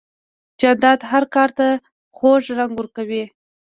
[0.59, 1.67] جانداد هر کار ته
[2.15, 3.23] خوږ رنګ ورکوي.